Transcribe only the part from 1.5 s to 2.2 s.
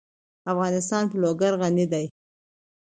غني دی.